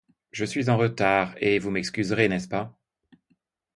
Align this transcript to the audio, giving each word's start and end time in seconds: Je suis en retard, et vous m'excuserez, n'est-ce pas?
Je 0.31 0.45
suis 0.45 0.71
en 0.71 0.77
retard, 0.77 1.35
et 1.37 1.59
vous 1.59 1.69
m'excuserez, 1.69 2.27
n'est-ce 2.27 2.47
pas? 2.47 2.75